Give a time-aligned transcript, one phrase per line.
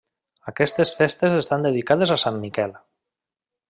[0.51, 2.79] Aquestes festes estan dedicades a Sant Miquel.